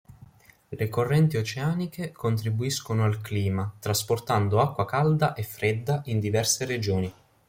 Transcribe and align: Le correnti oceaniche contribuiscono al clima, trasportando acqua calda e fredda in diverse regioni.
Le 0.71 0.89
correnti 0.89 1.37
oceaniche 1.37 2.11
contribuiscono 2.11 3.03
al 3.03 3.21
clima, 3.21 3.71
trasportando 3.77 4.59
acqua 4.59 4.83
calda 4.83 5.33
e 5.35 5.43
fredda 5.43 6.01
in 6.05 6.19
diverse 6.19 6.65
regioni. 6.65 7.13